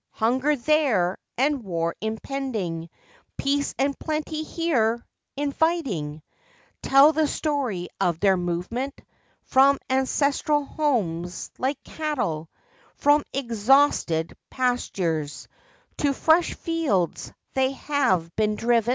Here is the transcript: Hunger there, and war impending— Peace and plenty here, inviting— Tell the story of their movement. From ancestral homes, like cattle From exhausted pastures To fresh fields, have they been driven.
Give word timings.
Hunger 0.13 0.55
there, 0.55 1.19
and 1.37 1.61
war 1.63 1.93
impending— 2.01 2.89
Peace 3.37 3.75
and 3.77 3.99
plenty 3.99 4.41
here, 4.41 5.05
inviting— 5.37 6.23
Tell 6.81 7.13
the 7.13 7.27
story 7.27 7.87
of 7.99 8.19
their 8.19 8.35
movement. 8.35 8.99
From 9.43 9.77
ancestral 9.91 10.65
homes, 10.65 11.51
like 11.59 11.83
cattle 11.83 12.49
From 12.95 13.21
exhausted 13.31 14.33
pastures 14.49 15.47
To 15.97 16.13
fresh 16.13 16.55
fields, 16.55 17.31
have 17.55 18.23
they 18.25 18.29
been 18.35 18.55
driven. 18.55 18.89